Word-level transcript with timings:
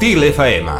Estil 0.00 0.22
FM. 0.24 0.79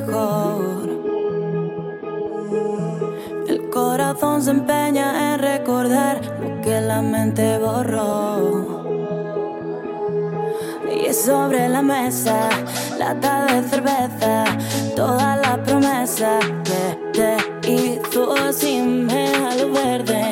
mejor. 0.00 0.88
El 3.48 3.70
corazón 3.70 4.42
se 4.42 4.50
empeña 4.50 5.34
en 5.34 5.40
recordar 5.40 6.20
lo 6.40 6.60
que 6.60 6.80
la 6.80 7.02
mente 7.02 7.58
borró. 7.58 8.80
Y 10.92 11.06
es 11.06 11.22
sobre 11.22 11.68
la 11.68 11.82
mesa, 11.82 12.48
lata 12.98 13.46
de 13.46 13.68
cerveza, 13.68 14.44
toda 14.96 15.36
la 15.36 15.62
promesa 15.62 16.38
que 16.64 16.98
te 17.12 17.70
hizo 17.70 18.52
sin 18.52 19.06
me 19.06 19.34
al 19.34 19.70
verde. 19.70 20.29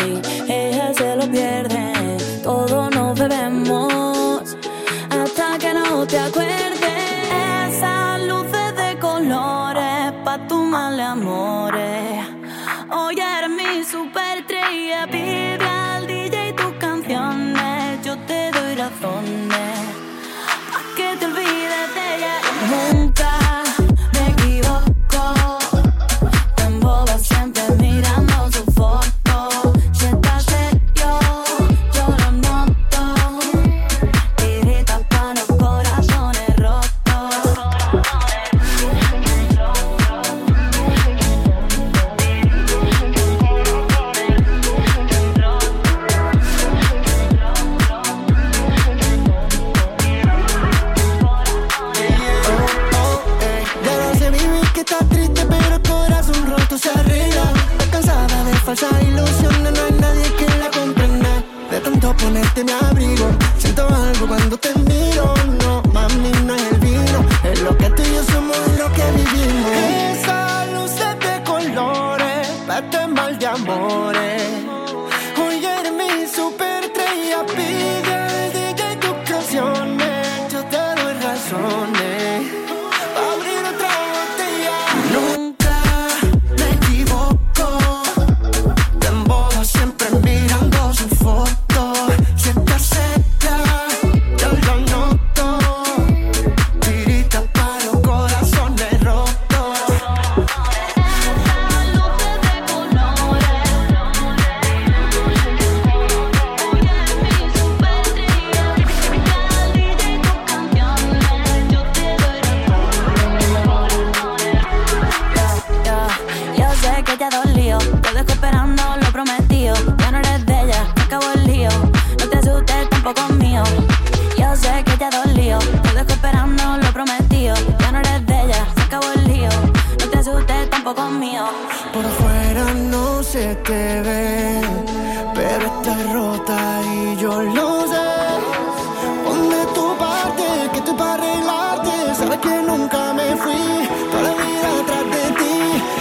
Que 142.42 142.62
nunca 142.62 143.12
me 143.14 143.37
fui, 143.37 143.88
toda 144.12 144.30
vida 144.40 144.68
atrás 144.80 145.04
de 145.14 145.25
ti. 145.38 145.57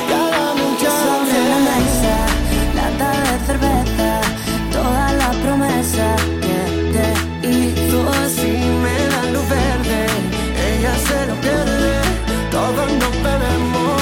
Cada 0.09 0.53
muchacho 0.53 0.91
sobre 1.07 1.39
la 1.51 1.59
mesa, 1.67 2.15
lata 2.77 3.09
de 3.25 3.35
cerveza. 3.47 4.09
Todas 4.71 5.11
las 5.21 5.35
promesas 5.37 6.21
que 6.43 6.59
te 6.93 7.07
hizo 7.47 7.99
así 8.23 8.53
me 8.83 8.97
da 9.13 9.21
luz 9.33 9.47
verde. 9.49 9.99
Ella 10.69 10.93
se 11.07 11.19
lo 11.27 11.35
pierde, 11.45 11.93
todos 12.51 12.87
nos 13.01 13.15
bebemos. 13.27 14.01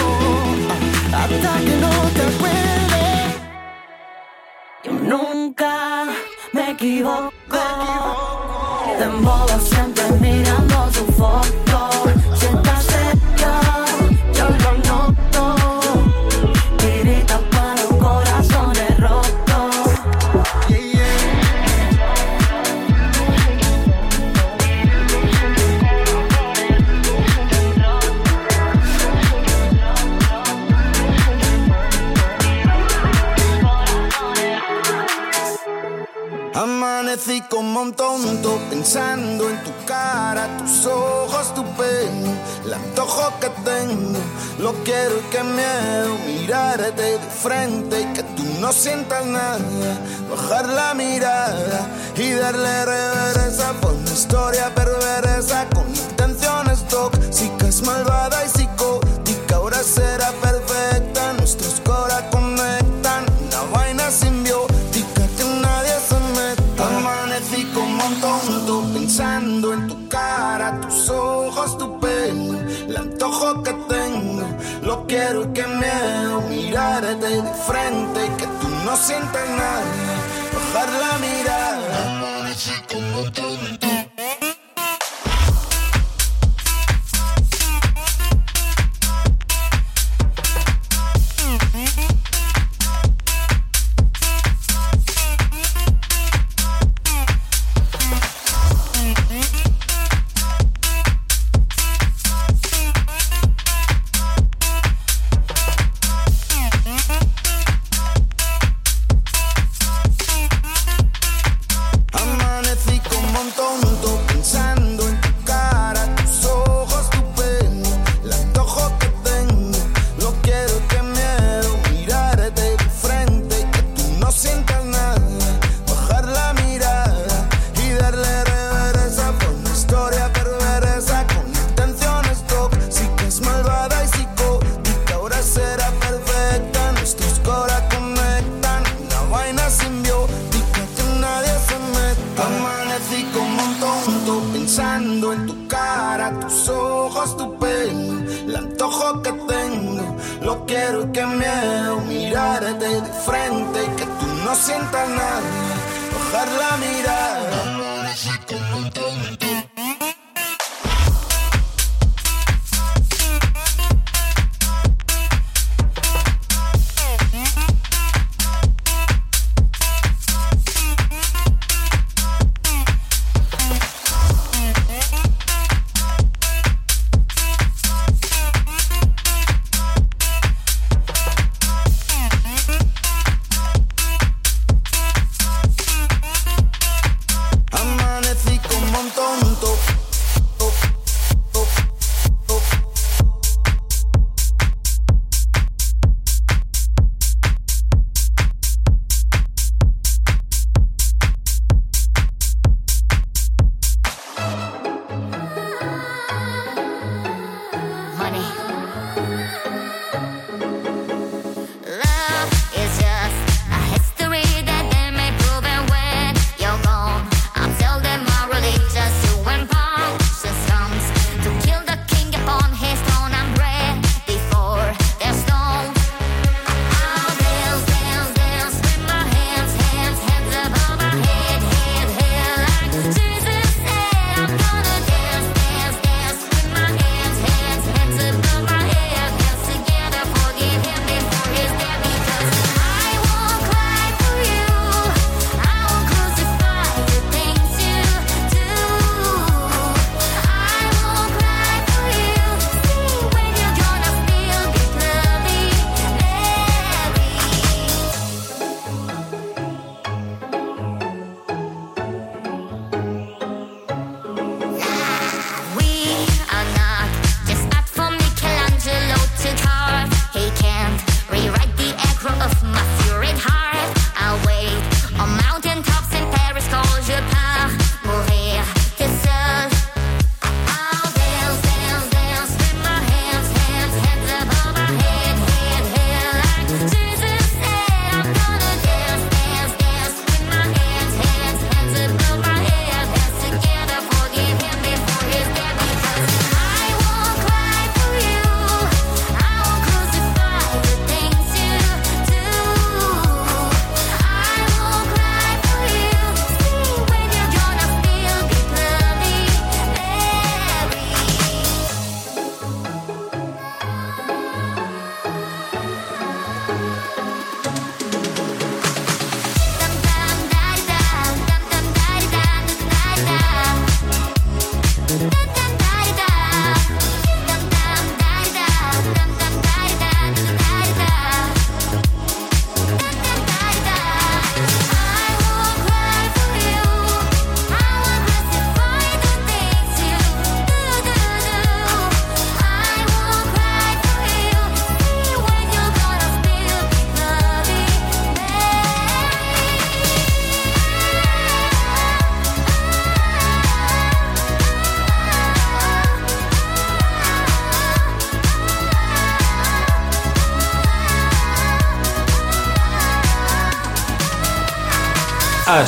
Habita 1.13 1.51
que 1.65 1.75
no 1.85 1.93
te 2.15 2.21
acuerdes. 2.31 3.27
Yo 4.83 4.91
nunca 4.91 6.05
me 6.53 6.71
equivoco. 6.71 7.34
antojo 42.75 43.33
que 43.39 43.49
tengo 43.63 44.19
lo 44.59 44.73
quiero 44.83 45.17
y 45.19 45.31
que 45.31 45.43
miedo 45.43 46.17
mirarte 46.25 46.91
de 46.91 47.19
frente 47.19 48.01
y 48.01 48.05
que 48.13 48.23
tú 48.23 48.43
no 48.59 48.71
sientas 48.71 49.25
nada. 49.25 49.59
Bajar 50.29 50.67
la 50.69 50.93
mirada 50.93 51.87
y 52.15 52.31
darle 52.31 52.85
reversa 52.85 53.73
por 53.81 53.91
una 53.93 54.11
historia 54.11 54.73
perversa 54.73 55.67
con 55.73 55.87
intenciones 55.89 56.87
tóxicas, 56.87 57.81
malvada 57.81 58.45
y 58.45 58.49
psicótica. 58.49 59.55
Ahora 59.55 59.83
será 59.83 60.31
perfecta 60.41 61.33
nuestros 61.33 61.81
quiero 75.07 75.51
que 75.53 75.65
me 75.67 75.77
miedo 75.77 76.41
mirarte 76.49 77.15
de 77.15 77.43
frente 77.67 78.21
que 78.37 78.45
tú 78.59 78.67
no 78.85 78.95
sientas 78.95 79.49
nada. 79.49 79.83
Bajar 80.53 80.89
la 80.93 81.17
mirada. 81.19 82.17
Amanecí 82.17 82.73
con 82.91 83.74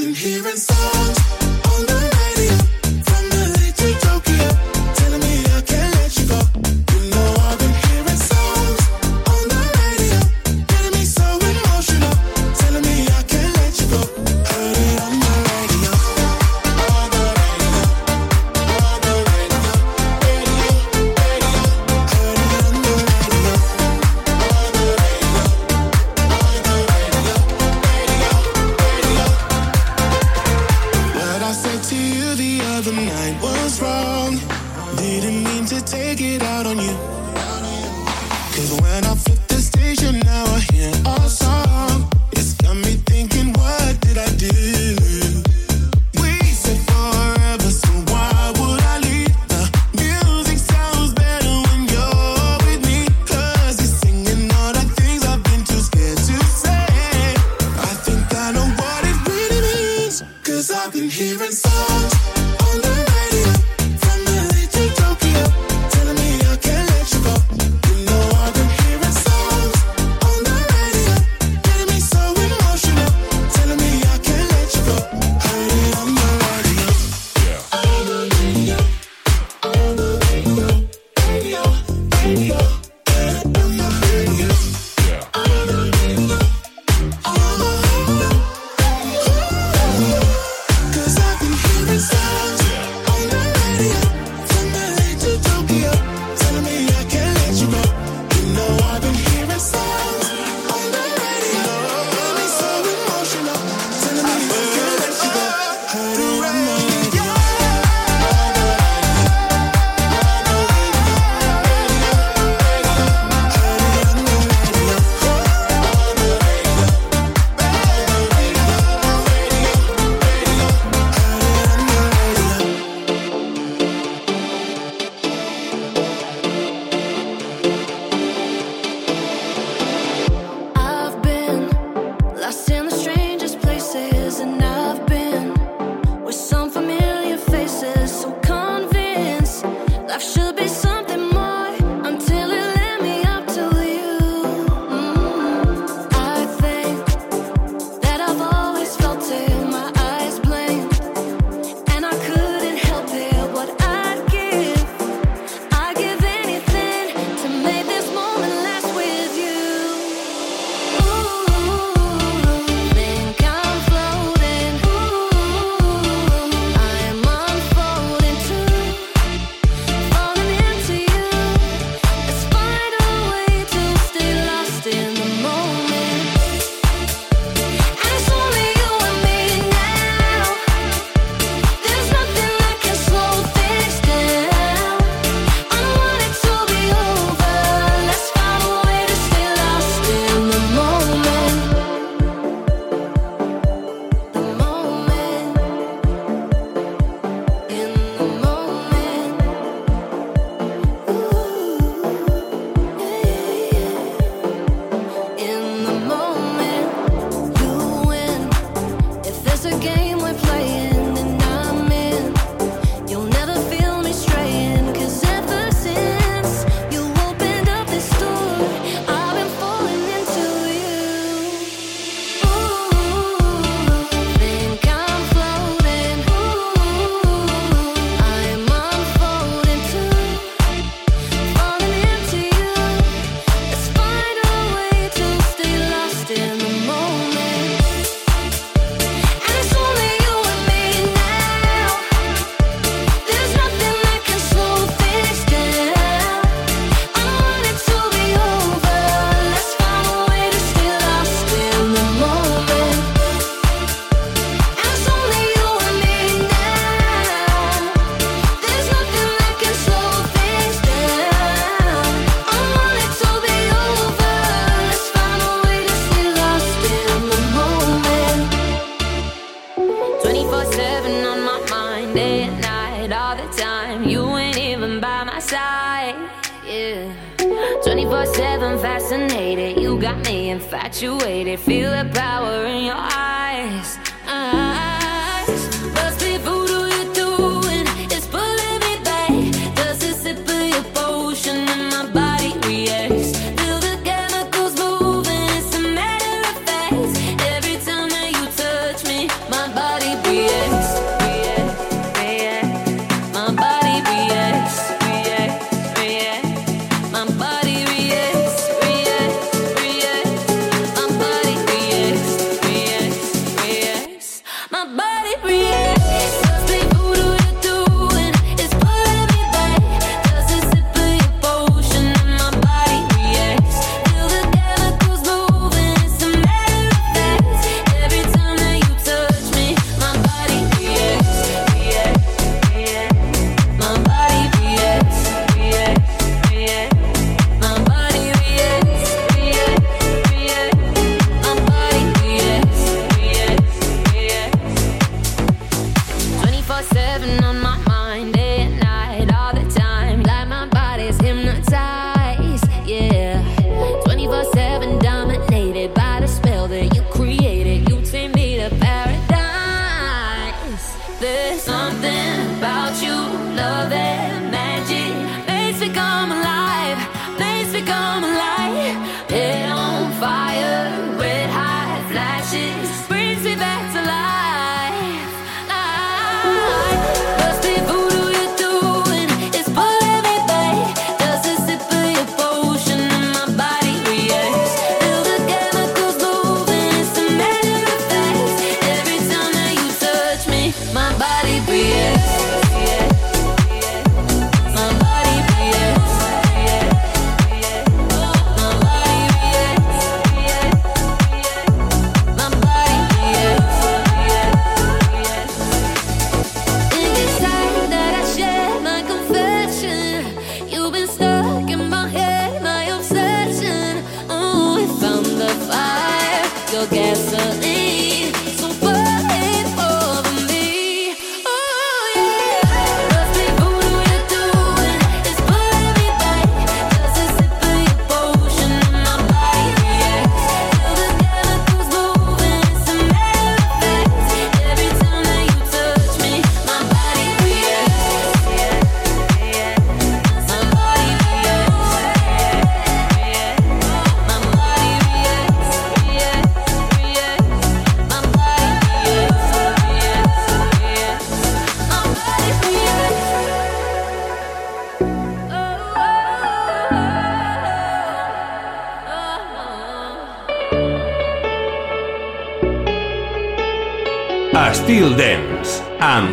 Been 0.00 0.14
hearing 0.14 0.56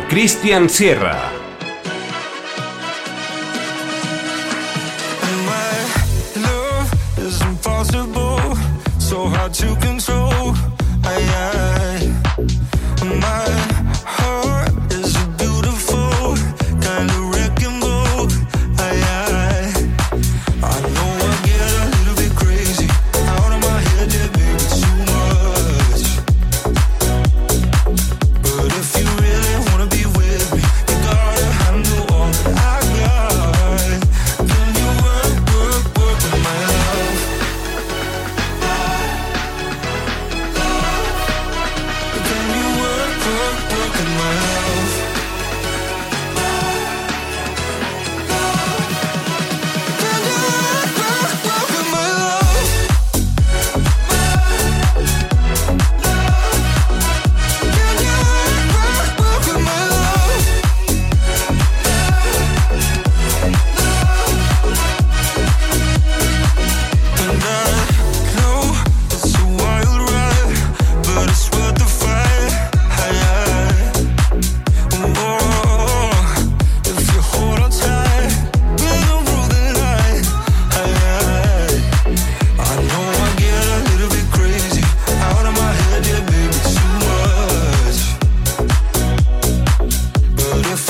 Christian 0.08 0.68
Sierra. 0.68 1.37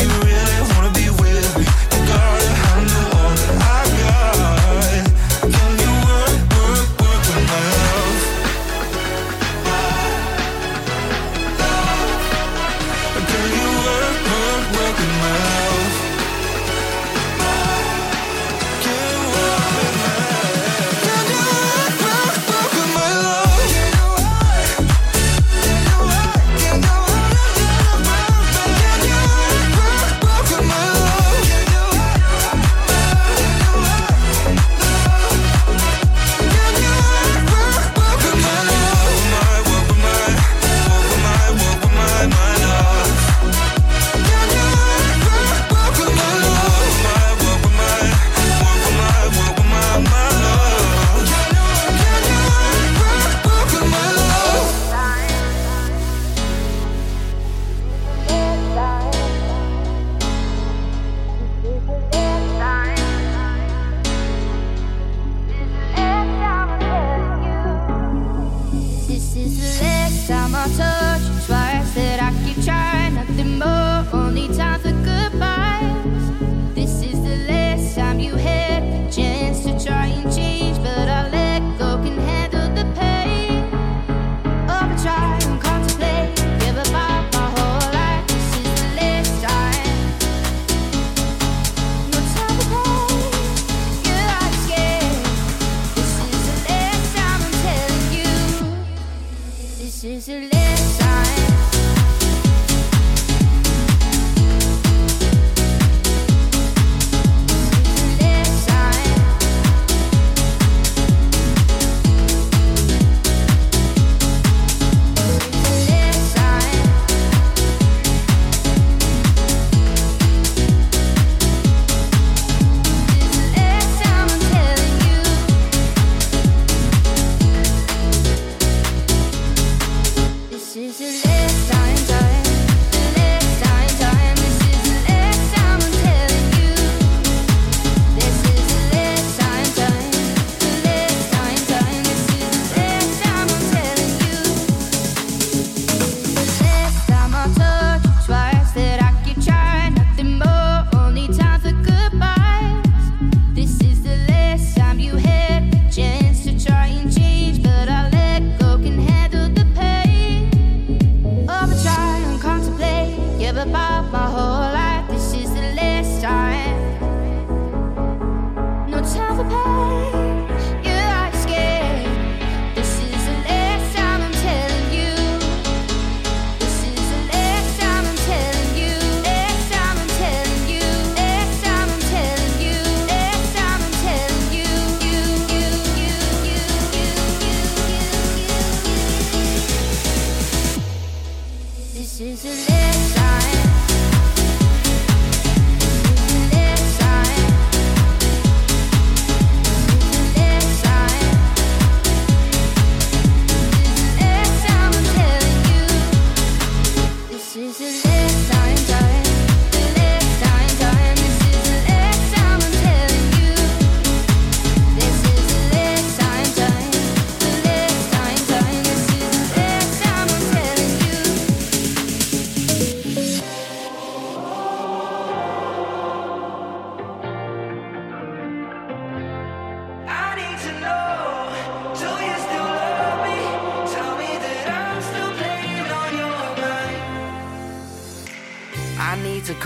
you 0.09 0.21
really 0.21 0.58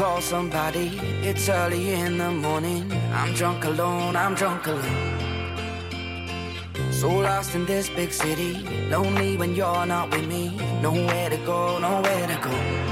call 0.03 0.21
somebody. 0.21 0.89
It's 1.23 1.49
early 1.49 1.93
in 1.93 2.19
the 2.19 2.31
morning. 2.31 2.91
I'm 3.13 3.33
drunk 3.35 3.65
alone, 3.65 4.17
I'm 4.17 4.35
drunk 4.35 4.67
alone. 4.67 5.13
So 6.91 7.09
lost 7.09 7.55
in 7.55 7.65
this 7.67 7.89
big 7.89 8.11
city. 8.13 8.53
Lonely 8.91 9.37
when 9.37 9.55
you're 9.55 9.87
not 9.87 10.11
with 10.11 10.27
me. 10.27 10.43
Nowhere 10.83 11.31
to 11.31 11.37
go, 11.47 11.79
nowhere 11.79 12.27
to 12.33 12.39
go. 12.49 12.92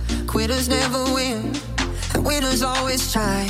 Winners 0.41 0.69
never 0.69 1.03
win, 1.13 1.53
and 2.15 2.25
winners 2.25 2.63
always 2.63 3.13
try. 3.13 3.47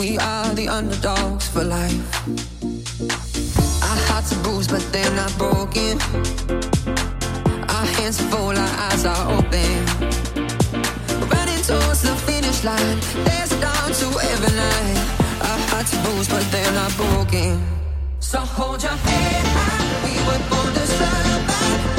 We 0.00 0.16
are 0.16 0.48
the 0.54 0.66
underdogs 0.66 1.48
for 1.48 1.64
life. 1.64 2.08
Our 3.82 3.98
hearts 4.08 4.32
are 4.32 4.42
bruised, 4.42 4.70
but 4.70 4.80
they're 4.90 5.14
not 5.14 5.36
broken. 5.36 6.00
Our 7.68 7.86
hands 7.96 8.22
are 8.22 8.28
full, 8.32 8.56
our 8.56 8.74
eyes 8.88 9.04
are 9.04 9.36
open. 9.36 9.72
Running 11.28 11.60
towards 11.60 12.00
the 12.08 12.16
finish 12.24 12.64
line, 12.64 12.98
there's 13.26 13.52
a 13.52 13.60
dawn 13.60 13.92
to 13.92 14.08
every 14.32 14.56
night. 14.56 14.96
Our 15.44 15.60
hearts 15.68 15.94
are 15.94 16.02
bruised, 16.04 16.30
but 16.30 16.50
they're 16.50 16.72
not 16.72 16.96
broken. 16.96 17.62
So 18.18 18.38
hold 18.38 18.82
your 18.82 18.96
head 18.96 19.44
high, 19.44 20.04
we 20.04 20.14
were 20.24 20.42
born 20.48 20.72
to 20.72 20.86
survive. 20.86 21.91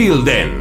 Till 0.00 0.22
then. 0.24 0.59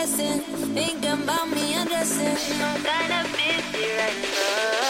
guessing, 0.00 0.40
thinking 0.76 1.10
about 1.24 1.50
me 1.50 1.74
undressing. 1.74 2.38
I'm 2.62 2.82
kinda 2.84 3.24
busy 3.34 3.90
right 3.96 4.16
now. 4.22 4.87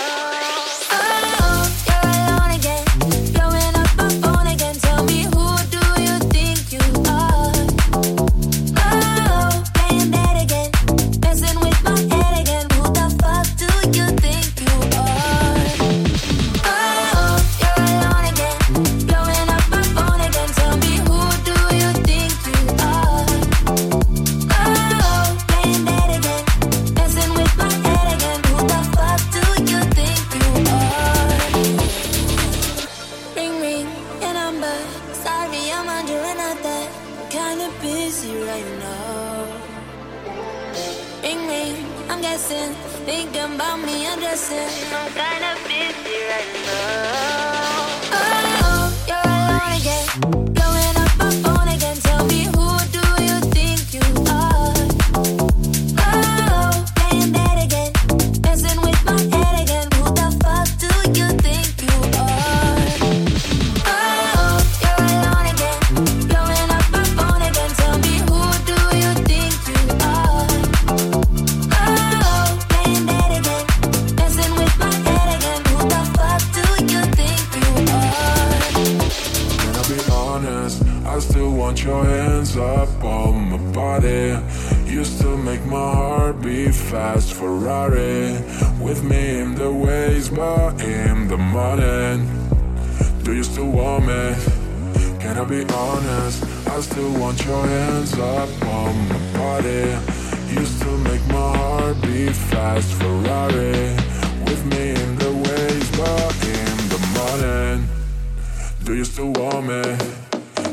still 109.09 109.33
to 109.33 109.41
want 109.41 109.67
me. 109.67 109.83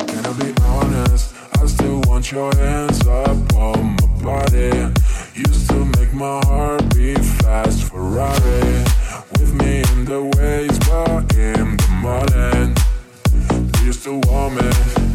Can 0.07 0.25
I 0.25 0.33
be 0.39 0.53
honest? 0.63 1.35
I 1.61 1.65
still 1.65 2.01
want 2.07 2.31
your 2.31 2.53
hands 2.55 3.05
up 3.07 3.53
on 3.55 3.95
my 3.95 4.07
body. 4.23 4.93
Used 5.33 5.69
to 5.69 5.85
make 5.97 6.13
my 6.13 6.39
heart 6.45 6.83
beat 6.95 7.23
fast, 7.23 7.83
Ferrari. 7.83 8.83
With 9.39 9.53
me 9.55 9.83
in 9.91 10.05
the 10.05 10.21
waves, 10.37 10.79
but 10.79 11.35
in 11.35 11.77
the 11.77 11.89
morning. 12.01 12.75
you 13.85 13.93
still 13.93 14.19
want 14.27 14.55
me. 14.55 15.14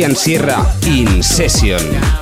Cristian 0.00 0.16
Sierra 0.16 0.76
In 0.86 1.22
Session. 1.22 2.19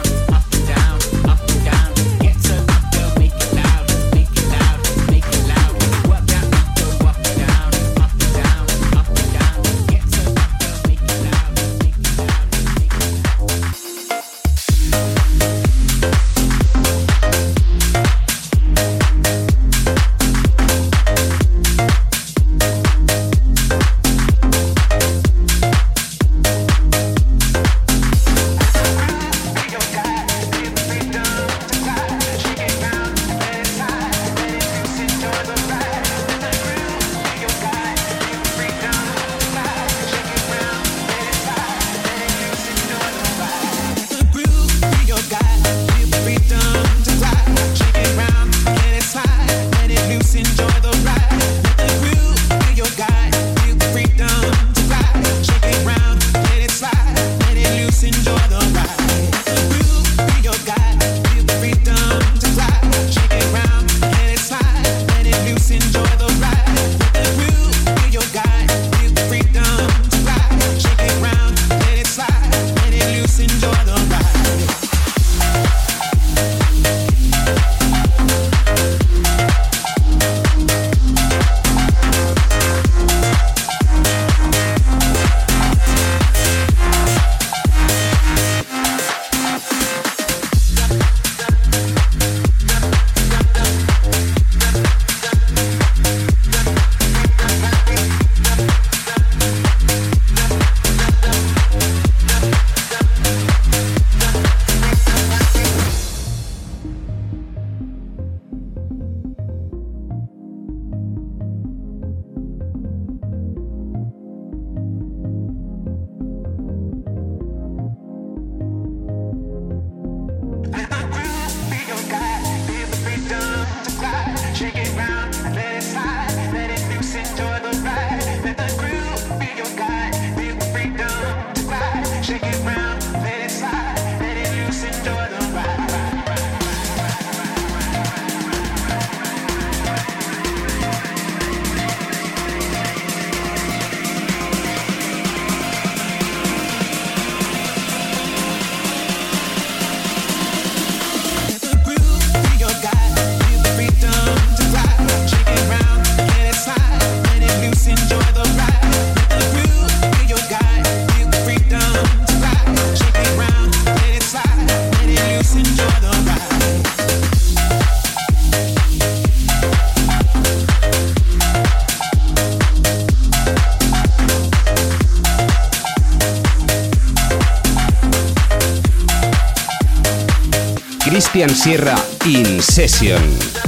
Cristian 181.39 181.55
Sierra 181.55 181.95
In 182.25 182.61
Session. 182.61 183.68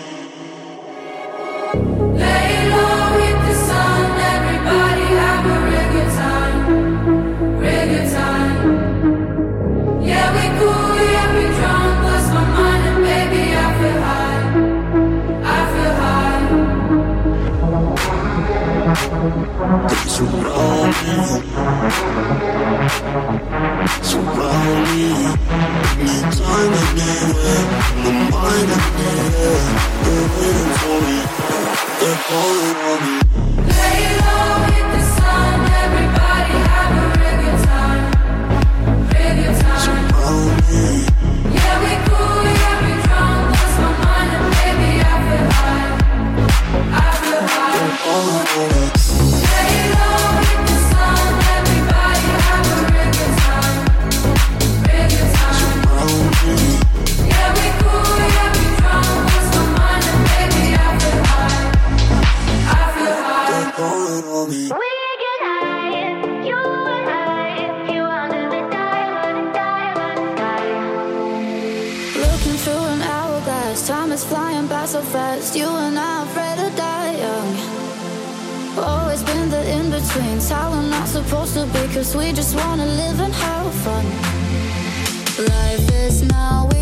Surround 20.21 20.93
Surround 24.03 24.81
me. 24.91 25.09
Anytime 25.97 26.73
and 26.77 26.97
The 28.05 28.11
mind 28.29 28.69
and 28.69 28.85
the 28.97 29.11
They're 30.03 30.27
waiting 30.37 30.71
for 30.77 30.97
me 31.01 31.17
They're 31.99 32.19
calling 32.27 32.77
on 32.85 33.35
me. 33.35 33.40
Cause 81.93 82.15
we 82.15 82.31
just 82.31 82.55
wanna 82.55 82.85
live 82.85 83.19
and 83.19 83.33
have 83.33 83.73
fun. 83.83 84.05
Life 85.45 85.91
is 85.91 86.23
now. 86.23 86.80